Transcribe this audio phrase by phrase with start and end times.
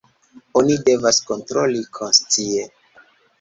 [0.61, 2.67] Oni devas kontroli konscie.